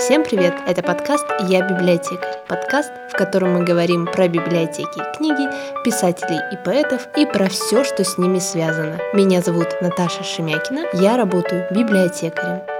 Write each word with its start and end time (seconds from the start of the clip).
Всем 0.00 0.24
привет! 0.24 0.54
Это 0.66 0.82
подкаст 0.82 1.26
«Я 1.40 1.60
библиотекарь». 1.60 2.38
Подкаст, 2.48 2.90
в 3.10 3.12
котором 3.12 3.52
мы 3.52 3.64
говорим 3.64 4.06
про 4.06 4.28
библиотеки 4.28 4.98
книги, 5.14 5.46
писателей 5.84 6.40
и 6.50 6.56
поэтов 6.56 7.06
и 7.18 7.26
про 7.26 7.50
все, 7.50 7.84
что 7.84 8.02
с 8.02 8.16
ними 8.16 8.38
связано. 8.38 8.98
Меня 9.12 9.42
зовут 9.42 9.82
Наташа 9.82 10.24
Шемякина, 10.24 10.86
я 10.94 11.18
работаю 11.18 11.66
библиотекарем. 11.70 12.79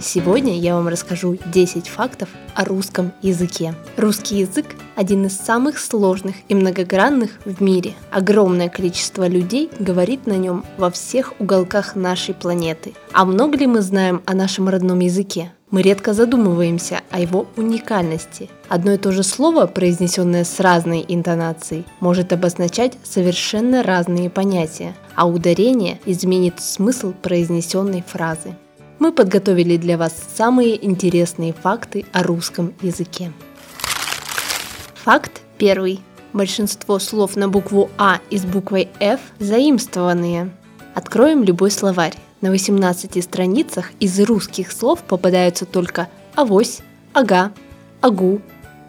Сегодня 0.00 0.58
я 0.58 0.74
вам 0.74 0.88
расскажу 0.88 1.38
10 1.46 1.88
фактов 1.88 2.28
о 2.54 2.64
русском 2.64 3.12
языке. 3.22 3.74
Русский 3.96 4.40
язык– 4.40 4.66
один 4.96 5.26
из 5.26 5.36
самых 5.36 5.78
сложных 5.78 6.34
и 6.48 6.54
многогранных 6.54 7.30
в 7.44 7.62
мире. 7.62 7.94
Огромное 8.10 8.68
количество 8.68 9.28
людей 9.28 9.70
говорит 9.78 10.26
на 10.26 10.36
нем 10.36 10.64
во 10.78 10.90
всех 10.90 11.34
уголках 11.38 11.94
нашей 11.94 12.34
планеты. 12.34 12.94
А 13.12 13.24
много 13.24 13.56
ли 13.56 13.66
мы 13.66 13.82
знаем 13.82 14.22
о 14.26 14.34
нашем 14.34 14.68
родном 14.68 14.98
языке? 14.98 15.52
Мы 15.70 15.82
редко 15.82 16.12
задумываемся 16.12 17.00
о 17.10 17.20
его 17.20 17.46
уникальности. 17.56 18.50
Одно 18.68 18.92
и 18.92 18.98
то 18.98 19.12
же 19.12 19.22
слово, 19.22 19.66
произнесенное 19.66 20.44
с 20.44 20.60
разной 20.60 21.04
интонацией, 21.06 21.84
может 22.00 22.32
обозначать 22.32 22.98
совершенно 23.02 23.82
разные 23.82 24.28
понятия, 24.28 24.94
а 25.14 25.26
ударение 25.26 26.00
изменит 26.04 26.60
смысл 26.60 27.12
произнесенной 27.12 28.04
фразы 28.06 28.54
мы 28.98 29.12
подготовили 29.12 29.76
для 29.76 29.98
вас 29.98 30.14
самые 30.36 30.84
интересные 30.84 31.52
факты 31.52 32.04
о 32.12 32.22
русском 32.22 32.74
языке. 32.80 33.32
Факт 34.94 35.42
первый. 35.58 36.00
Большинство 36.32 36.98
слов 36.98 37.36
на 37.36 37.48
букву 37.48 37.90
А 37.96 38.18
и 38.30 38.38
с 38.38 38.44
буквой 38.44 38.88
F 38.98 39.20
заимствованные. 39.38 40.50
Откроем 40.94 41.44
любой 41.44 41.70
словарь. 41.70 42.14
На 42.40 42.50
18 42.50 43.22
страницах 43.22 43.92
из 44.00 44.18
русских 44.20 44.72
слов 44.72 45.00
попадаются 45.02 45.64
только 45.64 46.08
авось, 46.34 46.80
ага, 47.12 47.52
агу, 48.00 48.40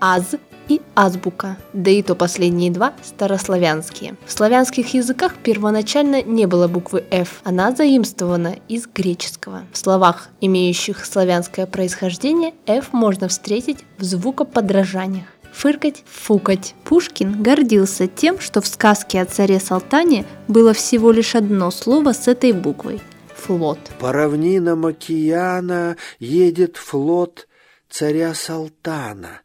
аз, 0.01 0.35
и 0.67 0.81
азбука, 0.95 1.57
да 1.73 1.91
и 1.91 2.01
то 2.01 2.15
последние 2.15 2.71
два 2.71 2.93
старославянские. 3.03 4.15
В 4.25 4.31
славянских 4.31 4.93
языках 4.93 5.35
первоначально 5.43 6.21
не 6.21 6.45
было 6.45 6.67
буквы 6.67 7.03
F, 7.11 7.41
она 7.43 7.71
заимствована 7.71 8.55
из 8.67 8.87
греческого. 8.87 9.63
В 9.71 9.77
словах, 9.77 10.29
имеющих 10.41 11.05
славянское 11.05 11.65
происхождение, 11.65 12.53
F 12.65 12.93
можно 12.93 13.27
встретить 13.27 13.85
в 13.97 14.03
звукоподражаниях 14.03 15.25
фыркать, 15.55 16.03
фукать. 16.05 16.75
Пушкин 16.83 17.41
гордился 17.41 18.07
тем, 18.07 18.39
что 18.39 18.59
в 18.59 18.67
сказке 18.67 19.21
о 19.21 19.25
царе 19.25 19.59
Салтане 19.59 20.25
было 20.49 20.73
всего 20.73 21.11
лишь 21.11 21.33
одно 21.33 21.71
слово 21.71 22.11
с 22.11 22.27
этой 22.27 22.51
буквой– 22.51 23.01
флот. 23.35 23.79
По 23.99 24.11
равнинам 24.11 24.85
океана 24.85 25.95
едет 26.19 26.77
флот 26.77 27.47
царя 27.89 28.33
Салтана 28.33 29.41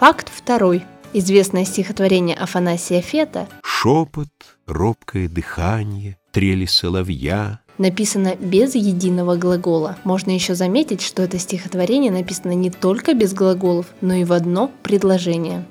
Факт 0.00 0.30
второй. 0.34 0.82
Известное 1.12 1.66
стихотворение 1.66 2.34
Афанасия 2.34 3.02
Фета 3.02 3.46
«Шепот, 3.62 4.30
робкое 4.66 5.28
дыхание, 5.28 6.16
трели 6.32 6.64
соловья» 6.64 7.60
написано 7.76 8.34
без 8.34 8.74
единого 8.74 9.36
глагола. 9.36 9.98
Можно 10.04 10.30
еще 10.30 10.54
заметить, 10.54 11.02
что 11.02 11.22
это 11.22 11.38
стихотворение 11.38 12.10
написано 12.10 12.52
не 12.52 12.70
только 12.70 13.12
без 13.12 13.34
глаголов, 13.34 13.88
но 14.00 14.14
и 14.14 14.24
в 14.24 14.32
одно 14.32 14.70
предложение. 14.82 15.66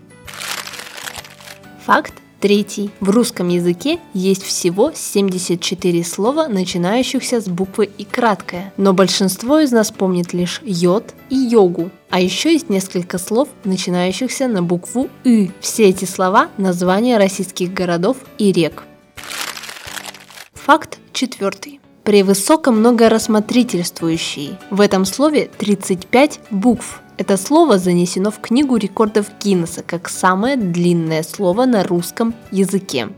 Факт 1.87 2.13
Третий. 2.39 2.91
В 3.01 3.09
русском 3.09 3.49
языке 3.49 3.99
есть 4.13 4.43
всего 4.43 4.93
74 4.95 6.05
слова, 6.05 6.47
начинающихся 6.47 7.41
с 7.41 7.49
буквы 7.49 7.89
и 7.97 8.05
краткое, 8.05 8.71
но 8.77 8.93
большинство 8.93 9.59
из 9.59 9.73
нас 9.73 9.91
помнит 9.91 10.31
лишь 10.31 10.61
йод 10.63 11.13
и 11.29 11.35
йогу. 11.35 11.89
А 12.09 12.21
еще 12.21 12.53
есть 12.53 12.69
несколько 12.69 13.17
слов, 13.17 13.49
начинающихся 13.65 14.47
на 14.47 14.63
букву 14.63 15.09
«ы». 15.25 15.51
Все 15.59 15.89
эти 15.89 16.05
слова– 16.05 16.49
названия 16.57 17.17
российских 17.17 17.73
городов 17.73 18.15
и 18.37 18.53
рек. 18.53 18.83
Факт 20.53 20.99
четвертый. 21.11 21.81
Превысоко 22.05 22.71
многорассмотрительствующий. 22.71 24.57
В 24.69 24.79
этом 24.79 25.03
слове 25.03 25.49
35 25.57 26.39
букв– 26.51 27.01
это 27.19 27.35
слово 27.35 27.77
занесено 27.77 28.31
в 28.31 28.39
Книгу 28.39 28.77
рекордов 28.77 29.27
Гиннесса 29.43 29.83
как 29.83 30.07
самое 30.07 30.55
длинное 30.55 31.21
слово 31.21 31.65
на 31.65 31.83
русском 31.83 32.33
языке. 32.49 33.09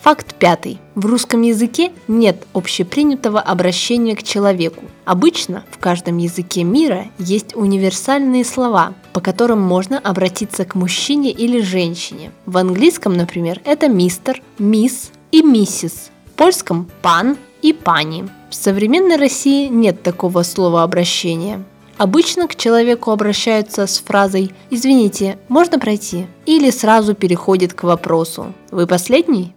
Факт 0.00 0.34
пятый. 0.34 0.78
В 0.94 1.04
русском 1.04 1.42
языке 1.42 1.92
нет 2.08 2.46
общепринятого 2.54 3.40
обращения 3.40 4.16
к 4.16 4.22
человеку. 4.22 4.84
Обычно 5.04 5.64
в 5.70 5.78
каждом 5.78 6.16
языке 6.16 6.64
мира 6.64 7.06
есть 7.18 7.54
универсальные 7.54 8.44
слова, 8.46 8.94
по 9.12 9.20
которым 9.20 9.60
можно 9.60 9.98
обратиться 9.98 10.64
к 10.64 10.74
мужчине 10.74 11.30
или 11.30 11.60
женщине. 11.60 12.32
В 12.46 12.56
английском, 12.56 13.14
например, 13.14 13.60
это 13.66 13.88
мистер, 13.88 14.42
мисс 14.58 15.10
и 15.30 15.42
миссис. 15.42 16.10
В 16.26 16.30
польском– 16.36 16.88
пан 17.02 17.36
и 17.60 17.74
пани. 17.74 18.26
В 18.48 18.54
современной 18.54 19.16
России 19.16 19.68
нет 19.68 20.02
такого 20.02 20.42
слова 20.42 20.82
обращения. 20.82 21.62
Обычно 21.96 22.48
к 22.48 22.56
человеку 22.56 23.12
обращаются 23.12 23.86
с 23.86 23.98
фразой 23.98 24.52
«Извините, 24.70 25.38
можно 25.48 25.78
пройти?» 25.78 26.26
или 26.44 26.70
сразу 26.70 27.14
переходит 27.14 27.72
к 27.72 27.84
вопросу 27.84 28.52
«Вы 28.70 28.86
последний?» 28.86 29.54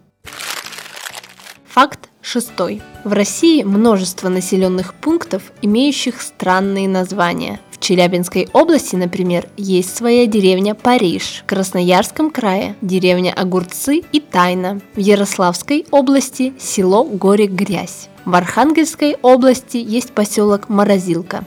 Факт 1.66 2.08
шестой. 2.22 2.82
В 3.04 3.12
России 3.12 3.62
множество 3.62 4.28
населенных 4.28 4.94
пунктов, 4.94 5.42
имеющих 5.62 6.20
странные 6.20 6.88
названия. 6.88 7.60
В 7.70 7.80
Челябинской 7.80 8.48
области, 8.52 8.96
например, 8.96 9.48
есть 9.56 9.96
своя 9.96 10.26
деревня 10.26 10.74
Париж, 10.74 11.42
в 11.42 11.46
Красноярском 11.46 12.30
крае– 12.30 12.74
деревня 12.82 13.32
Огурцы 13.32 14.02
и 14.12 14.20
Тайна, 14.20 14.80
в 14.94 14.98
Ярославской 14.98 15.86
области– 15.90 16.52
село 16.58 17.04
Горе-Грязь, 17.04 18.08
в 18.24 18.34
Архангельской 18.34 19.16
области 19.22 19.76
есть 19.78 20.12
поселок 20.12 20.68
Морозилка. 20.68 21.44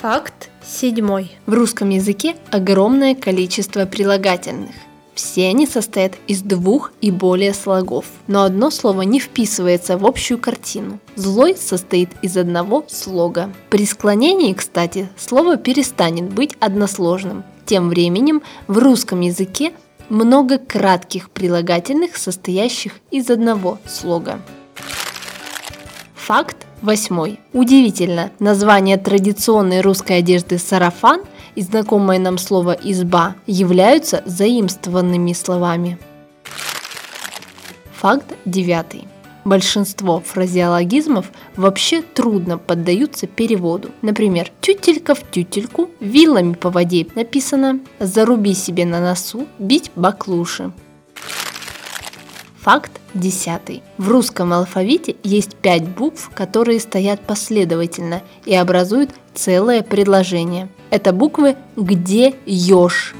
Факт 0.00 0.50
седьмой. 0.64 1.32
В 1.46 1.54
русском 1.54 1.88
языке 1.88 2.36
огромное 2.52 3.16
количество 3.16 3.84
прилагательных. 3.84 4.70
Все 5.12 5.48
они 5.48 5.66
состоят 5.66 6.12
из 6.28 6.42
двух 6.42 6.92
и 7.00 7.10
более 7.10 7.52
слогов, 7.52 8.04
но 8.28 8.44
одно 8.44 8.70
слово 8.70 9.02
не 9.02 9.18
вписывается 9.18 9.98
в 9.98 10.06
общую 10.06 10.38
картину. 10.38 11.00
Злой 11.16 11.56
состоит 11.56 12.10
из 12.22 12.36
одного 12.36 12.84
слога. 12.86 13.52
При 13.70 13.84
склонении, 13.86 14.52
кстати, 14.52 15.08
слово 15.16 15.56
перестанет 15.56 16.32
быть 16.32 16.54
односложным. 16.60 17.42
Тем 17.66 17.88
временем 17.88 18.42
в 18.68 18.78
русском 18.78 19.20
языке 19.20 19.72
много 20.10 20.58
кратких 20.58 21.28
прилагательных, 21.30 22.16
состоящих 22.16 22.92
из 23.10 23.28
одного 23.30 23.78
слога. 23.84 24.40
Факт 26.14 26.67
Восьмой. 26.82 27.40
Удивительно, 27.52 28.30
название 28.38 28.98
традиционной 28.98 29.80
русской 29.80 30.18
одежды 30.18 30.58
«сарафан» 30.58 31.22
и 31.56 31.62
знакомое 31.62 32.18
нам 32.20 32.38
слово 32.38 32.76
«изба» 32.82 33.34
являются 33.46 34.22
заимствованными 34.26 35.32
словами. 35.32 35.98
Факт 37.96 38.32
девятый. 38.44 39.08
Большинство 39.44 40.20
фразеологизмов 40.20 41.32
вообще 41.56 42.02
трудно 42.02 42.58
поддаются 42.58 43.26
переводу. 43.26 43.90
Например, 44.02 44.52
тютелька 44.60 45.14
в 45.16 45.22
тютельку, 45.28 45.90
вилами 45.98 46.52
по 46.52 46.70
воде 46.70 47.06
написано 47.16 47.80
«заруби 47.98 48.54
себе 48.54 48.84
на 48.84 49.00
носу, 49.00 49.48
бить 49.58 49.90
баклуши». 49.96 50.70
Факт 52.60 53.00
десятый. 53.14 53.82
В 53.98 54.08
русском 54.08 54.52
алфавите 54.52 55.16
есть 55.22 55.54
пять 55.56 55.88
букв, 55.88 56.30
которые 56.34 56.80
стоят 56.80 57.20
последовательно 57.20 58.22
и 58.44 58.54
образуют 58.54 59.10
целое 59.32 59.82
предложение. 59.82 60.68
Это 60.90 61.12
буквы 61.12 61.56
«Где 61.76 62.34
ешь?». 62.46 63.14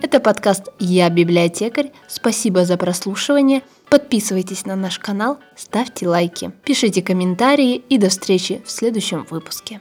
Это 0.00 0.20
подкаст 0.20 0.68
«Я 0.78 1.10
библиотекарь». 1.10 1.90
Спасибо 2.06 2.64
за 2.64 2.76
прослушивание. 2.76 3.62
Подписывайтесь 3.90 4.64
на 4.64 4.76
наш 4.76 4.98
канал, 4.98 5.38
ставьте 5.56 6.06
лайки, 6.06 6.52
пишите 6.64 7.02
комментарии 7.02 7.74
и 7.74 7.98
до 7.98 8.08
встречи 8.08 8.62
в 8.64 8.70
следующем 8.70 9.26
выпуске. 9.28 9.80